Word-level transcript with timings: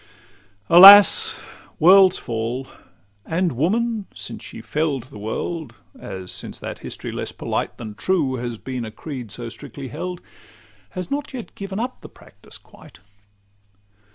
Alas! 0.67 1.39
worlds 1.79 2.17
fall—and 2.17 3.51
woman, 3.51 4.07
since 4.15 4.43
she 4.43 4.59
fell'd 4.59 5.03
The 5.03 5.19
world 5.19 5.75
(as, 5.99 6.31
since 6.31 6.57
that 6.57 6.79
history 6.79 7.11
less 7.11 7.31
polite 7.31 7.77
Than 7.77 7.93
true, 7.93 8.37
hath 8.37 8.63
been 8.63 8.83
a 8.83 8.89
creed 8.89 9.29
so 9.29 9.47
strictly 9.47 9.89
held) 9.89 10.19
Has 10.97 11.11
not 11.11 11.35
yet 11.35 11.53
given 11.53 11.79
up 11.79 12.01
the 12.01 12.09
practice 12.09 12.57
quite. 12.57 12.97